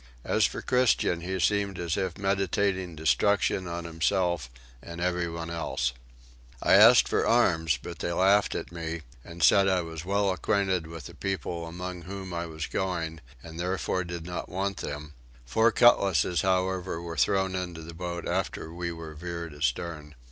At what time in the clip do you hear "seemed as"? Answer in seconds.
1.39-1.95